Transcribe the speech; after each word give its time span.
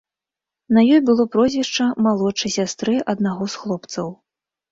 На 0.75 0.83
ёй 0.93 1.01
было 1.09 1.25
прозвішча 1.35 1.85
малодшай 2.07 2.51
сястры 2.57 2.93
аднаго 3.13 3.43
з 3.57 3.61
хлопцаў. 3.65 4.07